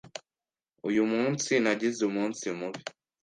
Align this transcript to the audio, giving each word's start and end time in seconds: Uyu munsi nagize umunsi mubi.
Uyu 0.89 1.03
munsi 1.11 1.51
nagize 1.63 1.99
umunsi 2.09 2.43
mubi. 2.59 2.81